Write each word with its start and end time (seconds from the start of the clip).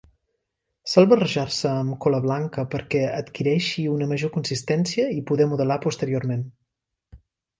Sol 0.93 1.07
barrejar-se 1.09 1.73
amb 1.81 1.97
cola 2.05 2.21
blanca 2.23 2.65
perquè 2.71 3.03
adquireixi 3.17 3.85
una 3.97 4.09
major 4.13 4.33
consistència 4.37 5.05
i 5.19 5.23
poder 5.33 5.49
modelar 5.55 5.81
posteriorment. 5.87 6.45